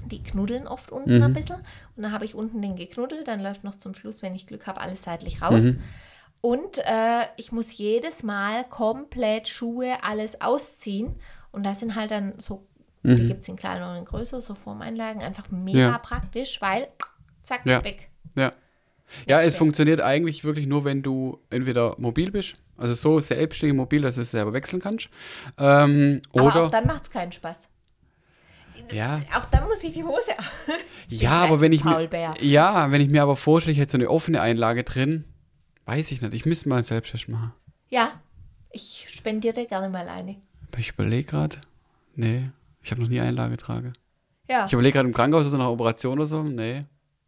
[0.05, 1.23] Die knuddeln oft unten Mhm.
[1.23, 1.57] ein bisschen.
[1.97, 3.27] Und dann habe ich unten den geknuddelt.
[3.27, 5.61] Dann läuft noch zum Schluss, wenn ich Glück habe, alles seitlich raus.
[5.63, 5.81] Mhm.
[6.39, 11.15] Und äh, ich muss jedes Mal komplett Schuhe, alles ausziehen.
[11.51, 12.65] Und das sind halt dann so,
[13.03, 15.91] die gibt es in kleiner und in größer, so Formeinlagen, einfach mega Mhm.
[15.93, 15.97] Ja.
[15.97, 16.87] praktisch, weil
[17.41, 17.83] zack, Ja.
[17.83, 18.09] weg.
[18.37, 18.51] Ja.
[19.27, 24.01] Ja, es funktioniert eigentlich wirklich nur, wenn du entweder mobil bist, also so selbstständig mobil,
[24.01, 25.09] dass du es selber wechseln kannst.
[25.57, 26.63] Ähm, Aber oder.
[26.63, 27.57] auch dann macht es keinen Spaß.
[28.91, 30.31] ja, Auch dann muss ich die Hose
[31.07, 31.91] ja, aber wenn ich mir.
[31.91, 32.33] Faulbär.
[32.41, 35.25] Ja, wenn ich mir aber vorstelle, ich hätte so eine offene Einlage drin,
[35.85, 36.33] weiß ich nicht.
[36.33, 37.53] Ich müsste mal einen Selbsttest machen.
[37.89, 38.21] Ja,
[38.71, 40.37] ich spendiere dir gerne mal eine.
[40.69, 41.57] Aber ich überlege gerade.
[42.15, 42.49] Nee,
[42.81, 43.93] ich habe noch nie Einlage trage.
[44.49, 44.65] Ja.
[44.65, 46.43] Ich überlege gerade im Krankenhaus oder nach einer Operation oder so.
[46.43, 46.81] Nee,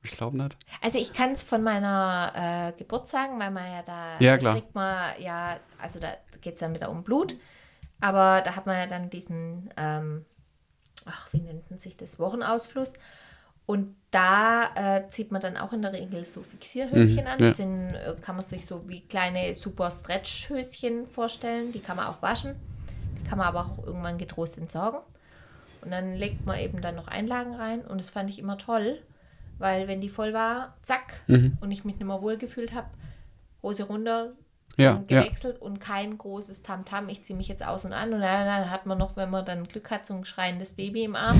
[0.04, 0.58] ich glaube nicht.
[0.82, 2.34] Also ich kann es von meiner
[2.74, 4.54] äh, Geburt sagen, weil man ja da Ja, klar.
[4.56, 6.10] kriegt man ja, also da
[6.42, 7.36] geht es dann wieder um Blut,
[8.02, 10.26] aber da hat man ja dann diesen, ähm,
[11.06, 12.94] ach, wie nennt man sich das, Wochenausfluss.
[13.66, 17.40] Und da äh, zieht man dann auch in der Regel so Fixierhöschen Mhm, an.
[17.40, 17.48] ja.
[17.48, 21.72] Das sind, äh, kann man sich so wie kleine super Stretch-Höschen vorstellen.
[21.72, 22.56] Die kann man auch waschen.
[23.20, 25.00] Die kann man aber auch irgendwann getrost entsorgen.
[25.82, 27.82] Und dann legt man eben dann noch Einlagen rein.
[27.86, 29.02] Und das fand ich immer toll,
[29.58, 31.58] weil wenn die voll war, zack, Mhm.
[31.62, 32.88] und ich mich nicht mehr wohlgefühlt habe,
[33.62, 34.34] Hose runter,
[34.78, 35.22] Ja, dann ja.
[35.24, 37.08] gewechselt und kein großes Tamtam.
[37.10, 38.12] Ich ziehe mich jetzt aus und an.
[38.14, 41.16] Und dann, hat man noch, wenn man dann Glück hat, so ein schreiendes Baby im
[41.16, 41.40] Arm.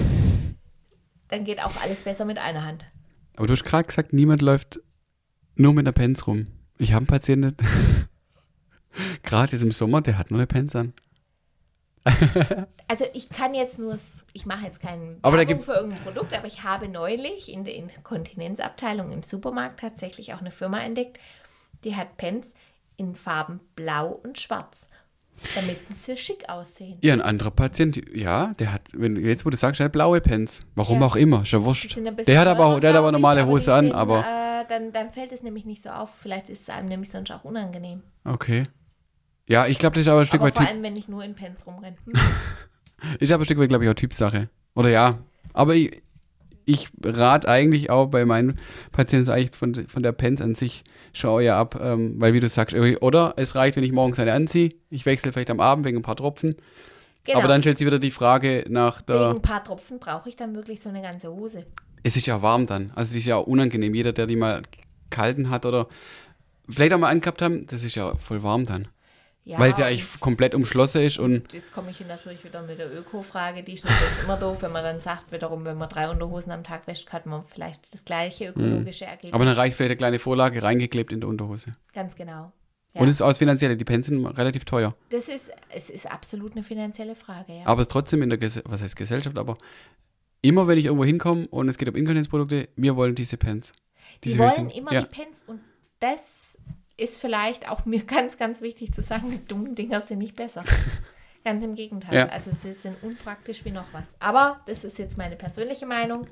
[1.30, 2.86] Dann geht auch alles besser mit einer Hand.
[3.36, 4.80] Aber du hast gerade gesagt, niemand läuft
[5.56, 6.48] nur mit einer Pens rum.
[6.78, 7.56] Ich habe einen Patienten,
[9.24, 10.94] gerade jetzt im Sommer, der hat nur eine Pants an.
[12.88, 13.98] Also ich kann jetzt nur,
[14.34, 17.64] ich mache jetzt keinen Aber da Werbung für irgendein Produkt, aber ich habe neulich in
[17.64, 21.20] der Inkontinenzabteilung im Supermarkt tatsächlich auch eine Firma entdeckt,
[21.84, 22.54] die hat Pants
[22.98, 24.88] in Farben blau und schwarz,
[25.56, 27.00] damit sie schick aussehen.
[27.02, 30.22] Ja, ein anderer Patient, ja, der hat, wenn jetzt wo du sagst, er hat blaue
[30.22, 30.62] Pants.
[30.76, 31.08] Warum Ja.
[31.08, 31.98] auch immer, Die wurscht.
[31.98, 34.20] Der hat aber, auch- der hat aber glaub ich, normale die Hose an, sind, aber
[34.20, 36.10] Äh, dann, dann fällt es nämlich nicht so auf.
[36.22, 38.04] Vielleicht ist es einem nämlich sonst auch unangenehm.
[38.24, 38.64] okay.
[39.48, 41.24] Ja, ich glaube, das ist aber ein Stück aber weit vor allem, wenn ich nur
[41.24, 41.98] in Pants rumrenne.
[43.20, 44.50] Ist aber ein Stück weit, glaube ich, auch Typsache.
[44.76, 45.20] Oder ja,
[45.54, 46.02] aber ich,
[46.66, 48.60] ich rate eigentlich auch bei meinen
[48.94, 52.48] Patienten eigentlich von, von der Pants an sich schaue ja ab, ähm, weil wie du
[52.48, 55.98] sagst, oder es reicht, wenn ich morgens eine anziehe, ich wechsle vielleicht am Abend wegen
[55.98, 56.56] ein paar Tropfen,
[57.26, 57.40] Genau.
[57.40, 60.36] aber dann stellt sich wieder die Frage nach Wegen der, ein paar Tropfen brauche ich
[60.36, 61.66] dann wirklich so eine ganze Hose.
[62.04, 64.62] es ist ja warm dann, also es ist ja auch unangenehm, jeder, der die mal
[65.10, 65.88] kalten hat oder
[66.70, 68.88] vielleicht auch mal angehabt haben, das ist ja voll warm dann,
[69.46, 72.62] Ja, weil es ja eigentlich komplett umschlossen ist und Jetzt komme ich hier natürlich wieder
[72.62, 73.62] mit der Öko-Frage.
[73.62, 76.64] Die ist natürlich immer doof, wenn man dann sagt, wiederum, wenn man drei Unterhosen am
[76.64, 79.32] Tag wäscht, hat man vielleicht das gleiche ökologische Ergebnis.
[79.32, 79.36] Mhm.
[79.36, 81.76] aber dann reicht vielleicht eine kleine Vorlage reingeklebt in der Unterhose.
[81.94, 82.54] Ganz genau.
[82.94, 83.02] Ja.
[83.02, 84.96] Und es ist aus finanzielle, die Pants sind relativ teuer.
[85.10, 87.66] das ist, es ist absolut eine finanzielle Frage, ja.
[87.66, 89.58] Aber trotzdem in der, Ges was heißt Gesellschaft, aber
[90.42, 93.62] immer wenn ich irgendwo hinkomme und es geht um Inkontinenzprodukte, wir wollen diese die
[94.24, 94.70] Diese wollen Höschen.
[94.70, 95.02] immer ja.
[95.02, 95.60] die Pens und
[96.00, 96.58] das
[96.98, 100.64] ist vielleicht auch mir ganz, ganz wichtig zu sagen, die dummen Dinger sind nicht besser.
[101.44, 102.16] ganz im Gegenteil.
[102.16, 102.28] Ja.
[102.28, 104.16] Also sie sind unpraktisch wie noch was.
[104.20, 106.28] Aber das ist jetzt meine persönliche Meinung.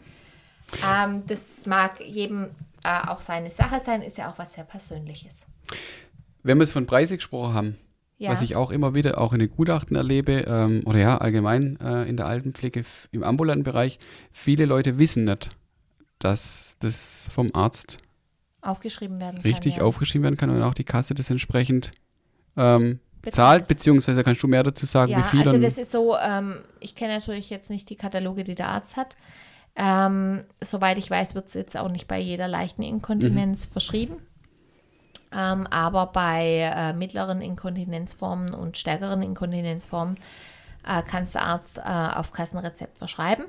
[0.88, 2.50] Ähm, das mag jedem
[2.84, 5.46] äh, auch seine Sache sein, ist ja auch was sehr Persönliches.
[6.44, 7.78] Wenn wir es von Preise gesprochen haben,
[8.18, 8.32] Ja.
[8.32, 12.08] was ich auch immer wieder auch in den Gutachten erlebe, ähm, oder ja, allgemein äh,
[12.10, 14.00] in der Altenpflege im ambulanten Bereich,
[14.32, 15.50] viele Leute wissen nicht,
[16.20, 17.98] dass das vom Arzt
[18.62, 19.52] aufgeschrieben werden kann.
[19.52, 19.82] richtig ja.
[19.84, 21.92] aufgeschrieben werden kann und auch die Kasse das entsprechend
[22.58, 23.36] ähm, Bezahlt.
[23.36, 25.42] zahlt, beziehungsweise kannst du mehr dazu sagen, Ja, wie viel.
[25.48, 28.98] also das ist so, ähm, ich kenne natürlich jetzt nicht die Kataloge, die der Arzt
[28.98, 29.16] hat.
[29.76, 33.72] Ähm, soweit ich weiß, wird es jetzt auch nicht bei jeder leichten Inkontinenz Mhm.
[33.72, 34.16] verschrieben.
[35.34, 40.18] Ähm, aber bei äh, mittleren Inkontinenzformen und stärkeren Inkontinenzformen
[40.86, 43.46] äh, kann es der Arzt äh, auf Kassenrezept verschreiben.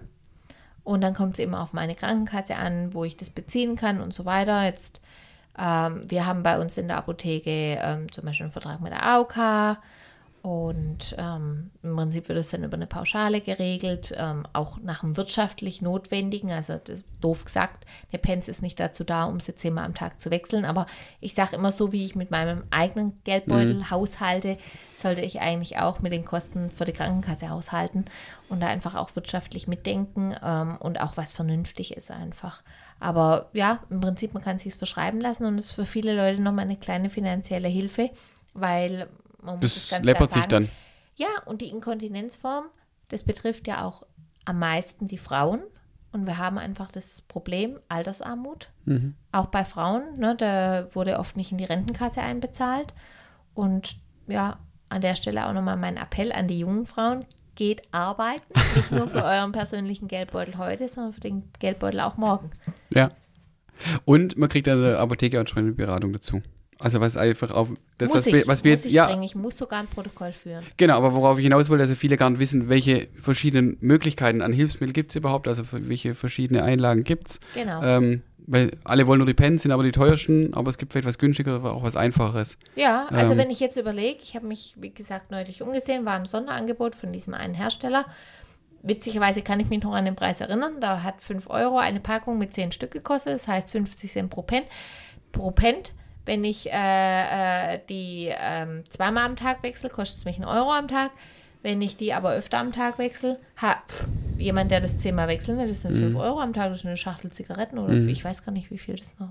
[0.84, 4.12] Und dann kommt es eben auf meine Krankenkasse an, wo ich das beziehen kann und
[4.12, 4.64] so weiter.
[4.64, 5.00] Jetzt,
[5.58, 9.04] ähm, wir haben bei uns in der Apotheke ähm, zum Beispiel einen Vertrag mit der
[9.04, 9.78] AOK
[10.42, 15.16] und ähm, im Prinzip wird es dann über eine Pauschale geregelt, ähm, auch nach dem
[15.16, 16.50] wirtschaftlich Notwendigen.
[16.50, 16.80] Also
[17.20, 20.64] doof gesagt, eine Pens ist nicht dazu da, um sie zehnmal am Tag zu wechseln.
[20.64, 20.86] Aber
[21.20, 24.58] ich sage immer so, wie ich mit meinem eigenen Geldbeutel haushalte,
[24.96, 28.06] sollte ich eigentlich auch mit den Kosten für die Krankenkasse haushalten
[28.48, 32.64] und da einfach auch wirtschaftlich mitdenken ähm, und auch was vernünftig ist einfach.
[32.98, 36.16] Aber ja, im Prinzip, man kann es sich verschreiben lassen und es ist für viele
[36.16, 38.10] Leute nochmal eine kleine finanzielle Hilfe,
[38.54, 39.08] weil
[39.42, 40.68] man muss das ganz läppert sich dann.
[41.16, 42.66] ja, und die Inkontinenzform,
[43.08, 44.04] das betrifft ja auch
[44.44, 45.62] am meisten die Frauen.
[46.12, 48.68] Und wir haben einfach das Problem Altersarmut.
[48.84, 49.14] Mhm.
[49.32, 52.92] Auch bei Frauen, ne, da wurde oft nicht in die Rentenkasse einbezahlt.
[53.54, 54.58] Und ja,
[54.90, 57.24] an der Stelle auch nochmal mein Appell an die jungen Frauen.
[57.54, 62.50] Geht arbeiten, nicht nur für euren persönlichen Geldbeutel heute, sondern für den Geldbeutel auch morgen.
[62.90, 63.10] Ja.
[64.04, 66.42] Und man kriegt an der Apotheke entsprechende Beratung dazu.
[66.78, 67.68] Also was einfach auf
[68.02, 69.22] das, muss was, ich, wir, was wir muss jetzt, ich ja, bringen.
[69.22, 70.64] Ich muss sogar ein Protokoll führen.
[70.76, 74.52] genau, aber worauf ich hinaus wollte, also viele gar nicht wissen, welche verschiedenen Möglichkeiten an
[74.52, 77.40] Hilfsmitteln gibt es überhaupt, also welche verschiedene Einlagen gibt es.
[77.54, 77.82] Genau.
[77.82, 81.06] Ähm, weil alle wollen nur die Pens, sind aber die teuersten, aber es gibt vielleicht
[81.06, 82.58] was günstigeres, aber auch was einfacheres.
[82.74, 86.16] Ja, also Ähm, wenn ich jetzt überlege, ich habe mich, wie gesagt, neulich umgesehen, war
[86.16, 88.06] im Sonderangebot von diesem einen Hersteller.
[88.82, 90.80] Witzigerweise kann ich mich noch an den Preis erinnern.
[90.80, 94.42] Da hat 5 Euro eine Packung mit 10 Stück gekostet, das heißt 50 Cent pro
[94.42, 94.64] Pen.
[95.30, 95.92] Pro Pent.
[96.24, 100.72] Wenn ich äh, äh, die ähm, zweimal am Tag wechsle, kostet es mich einen Euro
[100.72, 101.10] am Tag.
[101.62, 104.06] Wenn ich die aber öfter am Tag wechsle, ha, pff,
[104.36, 106.96] jemand, der das zehnmal wechseln will, das sind 5 Euro am Tag, das ist eine
[106.96, 109.28] Schachtel Zigaretten oder ich weiß gar nicht, wie viel das noch,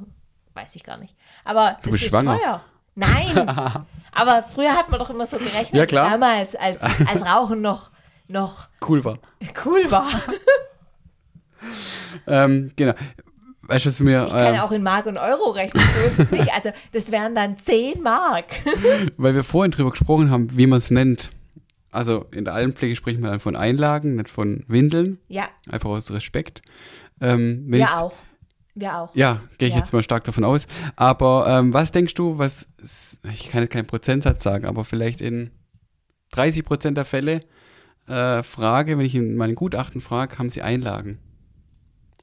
[0.54, 1.13] weiß ich gar nicht.
[1.43, 2.38] Aber das bist ist schwanger.
[2.38, 2.63] teuer.
[2.95, 3.38] Nein,
[4.13, 6.10] aber früher hat man doch immer so gerechnet, Ja, klar.
[6.10, 7.91] damals, als, als Rauchen noch,
[8.30, 9.17] noch Cool war.
[9.65, 10.08] cool war.
[12.27, 12.93] Ähm, genau.
[13.63, 16.19] Weißt du, was mir, Ich kann ähm, auch in Mark und Euro rechnen, so ist
[16.19, 16.52] es nicht.
[16.54, 18.45] Also das wären dann 10 Mark.
[19.17, 21.32] weil wir vorhin drüber gesprochen haben, wie man es nennt.
[21.91, 26.12] Also in der Altenpflege spricht man dann von Einlagen, nicht von Windeln, Ja, einfach aus
[26.12, 26.62] Respekt.
[27.19, 28.13] Ähm, wenn ich, wir auch.
[28.74, 29.15] Wir auch.
[29.15, 29.80] Ja, gehe ich Ja.
[29.82, 30.65] jetzt mal stark davon aus.
[30.95, 32.67] Aber ähm, was denkst du, was,
[33.32, 35.52] ich kann jetzt keinen Prozentsatz sagen, aber vielleicht in
[36.32, 37.41] 30 Prozent der Fälle
[38.08, 41.19] äh, frage, wenn ich in meinen Gutachten frage, haben sie Einlagen?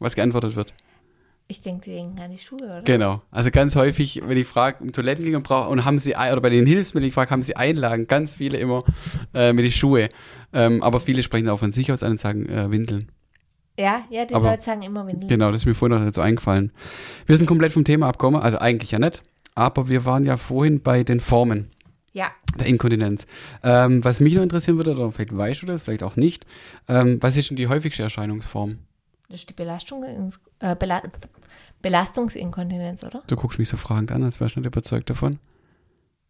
[0.00, 0.72] Was geantwortet wird.
[1.50, 2.82] Ich denke, die denken an die Schuhe, oder?
[2.82, 3.22] Genau.
[3.30, 6.66] Also ganz häufig, wenn ich frage, um Toilettengänge brauche und haben sie, oder bei den
[6.66, 8.84] Hilfsmitteln, ich frage, haben sie Einlagen, ganz viele immer
[9.32, 10.10] äh, mit den Schuhe.
[10.52, 13.10] Ähm, aber viele sprechen auch von sich aus an und sagen äh, Windeln.
[13.78, 15.28] Ja, ja, die Aber- Leute sagen immer Windeln.
[15.28, 16.70] Genau, das ist mir vorhin noch dazu eingefallen.
[17.26, 19.22] Wir sind komplett vom Thema abgekommen, also eigentlich ja nicht,
[19.54, 21.70] aber wir waren ja vorhin bei den Formen
[22.12, 23.26] Ja, der Inkontinenz.
[23.62, 26.44] Ähm, was mich noch interessieren würde, oder vielleicht weißt du das, vielleicht auch nicht,
[26.88, 28.78] ähm, was ist denn die häufigste Erscheinungsform?
[29.30, 30.02] das ist die Belastung,
[30.58, 31.02] äh, Bela
[31.82, 33.22] Belastungsinkontinenz, oder?
[33.26, 35.38] Du guckst mich so fragend an, als wärst du nicht überzeugt davon.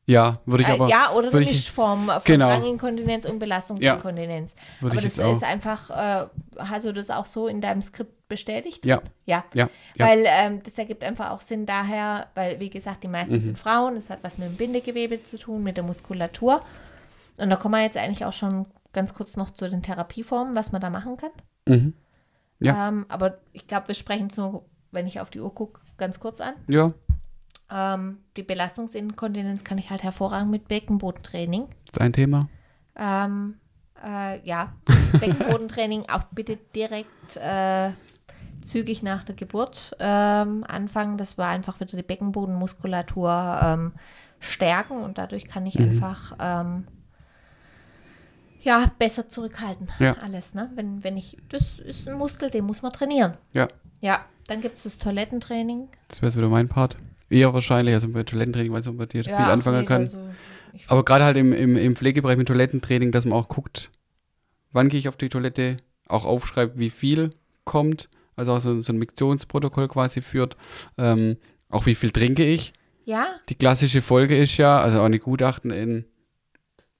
[0.07, 2.47] Ja, würde ich Äh, aber, ja, oder eine Mischform von Genau.
[2.49, 4.55] Dranginkontinenz und Belastungsinkontinenz.
[4.81, 6.27] würde Aber ich das ist einfach, äh,
[6.59, 8.87] hast du das auch so in deinem Skript bestätigt?
[8.87, 9.03] Ja.
[9.27, 9.45] Ja.
[9.53, 10.07] Ja, ja.
[10.07, 13.41] Weil ähm, das ergibt einfach auch Sinn daher, weil, wie gesagt, die meisten Mhm.
[13.41, 16.63] sind Frauen, das hat was mit dem Bindegewebe zu tun, mit der Muskulatur.
[17.37, 20.73] Und da kommen wir jetzt eigentlich auch schon ganz kurz noch zu den Therapieformen, was
[20.73, 21.31] man da machen kann.
[21.67, 21.93] Mhm.
[22.61, 22.89] Ja.
[22.89, 26.41] Ähm, aber ich glaube, wir sprechen so, wenn ich auf die Uhr gucke, ganz kurz
[26.41, 26.55] an.
[26.69, 26.93] Ja,
[27.71, 31.69] Ähm, die Belastungsinkontinenz kann ich halt hervorragend mit Beckenbodentraining.
[31.87, 32.49] das ist ein Thema.
[32.97, 33.59] Ähm,
[34.03, 34.73] äh, ja,
[35.21, 37.91] Beckenbodentraining auch bitte direkt äh,
[38.63, 41.19] zügig nach der Geburt ähm, anfangen.
[41.19, 43.93] Das war einfach wieder die Beckenbodenmuskulatur ähm,
[44.41, 45.85] stärken und dadurch kann ich Mhm.
[45.91, 46.87] einfach ähm,
[48.61, 49.89] ja besser zurückhalten.
[49.99, 50.15] Ja.
[50.23, 50.71] Alles, ne?
[50.75, 53.35] Wenn, wenn ich, das ist ein Muskel, den muss man trainieren.
[53.53, 53.69] Ja,
[54.01, 55.89] Ja, dann gibt es das Toilettentraining.
[56.09, 56.97] das wäre wieder mein Part.
[57.31, 60.03] Eher wahrscheinlich, also bei Toilettentraining, weil man bei dir ja, viel anfangen kann.
[60.07, 60.19] also
[60.87, 63.91] Aber gerade halt im, im, im Pflegebereich mit Toilettentraining, dass man auch guckt,
[64.73, 67.31] wann gehe ich auf die Toilette, auch aufschreibt, wie viel
[67.65, 70.57] kommt, also auch so, so ein Miktionsprotokoll quasi führt,
[70.97, 71.37] ähm,
[71.69, 72.73] auch wie viel trinke ich.
[73.05, 76.07] ja, Die klassische Folge ist ja, also auch eine Gutachten in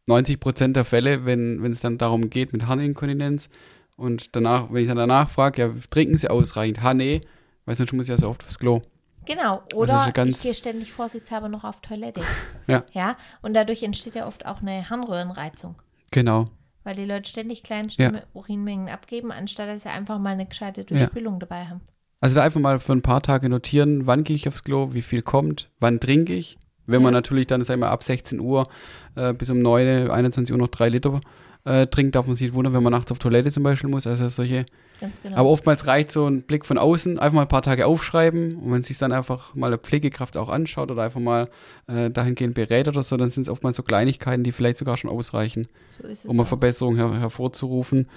[0.09, 3.49] 90 Prozent der Fälle, wenn es dann darum geht mit Harninkontinenz
[3.97, 6.83] und danach, wenn ich dann danach frage, ja, trinken Sie ausreichend?
[6.83, 7.21] Ha, nee,
[7.67, 8.81] weil sonst muss ich ja so oft aufs Klo.
[9.27, 12.23] Genau, ist oder ja ganz- ich gehe ständig vorsichtshalber noch auf Toilette.
[12.67, 12.85] Ja.
[12.93, 15.77] Ja, und dadurch entsteht ja oft auch eine Harnröhrenreizung,
[16.11, 16.47] Genau,
[16.85, 17.89] weil die Leute ständig kleine
[18.35, 21.81] Urinmengen abgeben, anstatt dass sie einfach mal eine gescheite Durchspülung dabei haben.
[22.21, 25.03] Also da einfach mal für ein paar Tage notieren, wann gehe ich aufs Klo, wie
[25.03, 26.59] viel kommt, wann trinke ich.
[26.89, 28.67] Wenn man natürlich dann, sagen wir, ab 16 Uhr
[29.15, 31.21] äh, bis um 9, 21 Uhr noch drei Liter
[31.65, 34.07] äh, trinkt, darf man sich nicht wundern, wenn man nachts auf Toilette zum Beispiel muss.
[34.07, 34.67] Also solche.
[35.01, 35.37] Ganz genau.
[35.37, 38.73] Aber oftmals reicht so ein Blick von außen, einfach mal ein paar Tage aufschreiben und
[38.73, 41.49] wenn sich dann einfach mal eine Pflegekraft auch anschaut oder einfach mal
[41.87, 45.09] äh, dahingehend berät oder so, dann sind es oftmals so Kleinigkeiten, die vielleicht sogar schon
[45.09, 45.69] ausreichen,
[46.03, 46.47] so es um eine auch.
[46.47, 48.09] Verbesserung her hervorzurufen.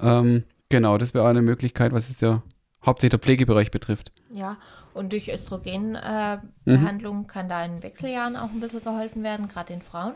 [0.00, 2.42] Ähm, genau, das wäre auch eine Möglichkeit, was es der
[2.86, 4.12] hauptsächlich der Pflegebereich betrifft.
[4.30, 4.56] Ja,
[4.94, 7.26] und durch Östrogenbehandlung äh, Mhm.
[7.26, 10.14] Kann da in Wechseljahren auch ein bisschen geholfen werden, gerade den Frauen.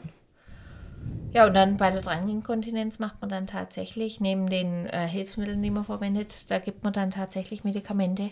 [1.32, 5.70] Ja, und dann bei der Dranginkontinenz macht man dann tatsächlich, neben den äh, Hilfsmitteln, die
[5.70, 8.30] man verwendet, da gibt man dann tatsächlich Medikamente,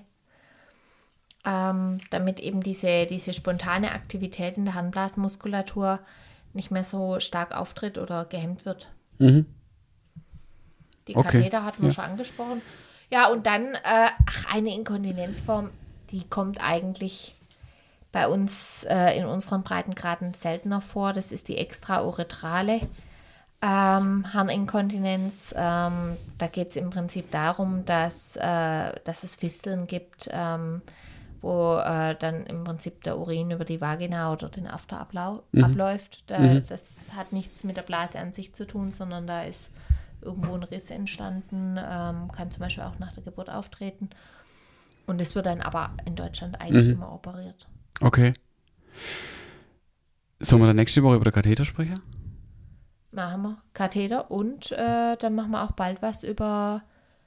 [1.45, 5.99] ähm, damit eben diese, diese spontane Aktivität in der Harnblasenmuskulatur
[6.53, 8.89] nicht mehr so stark auftritt oder gehemmt wird.
[9.19, 9.47] Mhm.
[11.09, 11.95] Die Okay, Katheter hatten wir ja.
[11.95, 12.63] schon angesprochen.
[13.11, 15.71] Ja, und dann, äh, ach, eine Inkontinenzform,
[16.13, 17.35] die kommt eigentlich
[18.13, 21.13] bei uns äh, in unseren Breitengraden seltener vor.
[21.15, 22.81] Das ist die extrauretrale
[23.63, 25.55] ähm, Harninkontinenz.
[25.57, 30.83] Ähm, da geht es im Prinzip darum, dass, äh, dass es Fisteln gibt, ähm,
[31.41, 35.65] wo äh, dann im Prinzip der Urin über die Vagina oder den After ablau Mhm.
[35.65, 36.25] abläuft.
[36.27, 36.67] Da, Mhm.
[36.69, 39.71] Das hat nichts mit der Blase an sich zu tun, sondern da ist
[40.21, 44.11] irgendwo ein Riss entstanden, ähm, kann zum Beispiel auch nach der Geburt auftreten.
[45.07, 46.93] Und es wird dann aber in Deutschland eigentlich Mhm.
[46.93, 47.69] immer operiert.
[48.01, 48.33] Okay.
[50.41, 52.01] Sollen wir dann nächste Woche über den Katheter sprechen?
[53.11, 56.83] Machen wir Katheter und äh, dann machen wir auch bald was über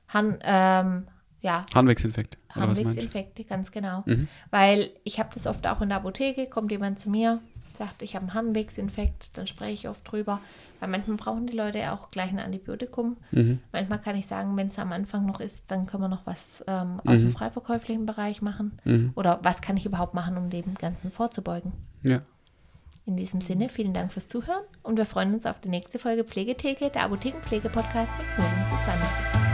[0.08, 1.08] Han ähm,
[1.42, 2.38] ja, Harnwegsinfekt.
[2.50, 4.04] Harnwegsinfekte, ganz genau.
[4.06, 4.28] Mhm.
[4.50, 7.40] Weil ich habe das oft auch in der Apotheke, kommt jemand zu mir,
[7.76, 10.40] sagt, ich habe einen Harnwegsinfekt, dann spreche ich oft drüber.
[10.80, 13.18] Weil manchmal brauchen die Leute auch gleich ein Antibiotikum.
[13.32, 13.60] Mhm.
[13.72, 16.64] Manchmal kann ich sagen, wenn es am Anfang noch ist, dann können wir noch was
[16.68, 17.32] ähm, aus dem Mhm.
[17.32, 18.78] freiverkäuflichen Bereich machen.
[18.84, 19.12] Mhm.
[19.16, 21.72] Oder was kann ich überhaupt machen, um dem Ganzen vorzubeugen?
[22.04, 22.22] Ja.
[23.06, 26.24] In diesem Sinne, vielen Dank fürs Zuhören und wir freuen uns auf die nächste Folge
[26.24, 29.45] Pflegetheke, der Apothekenpflege-Podcast mit und Susanne.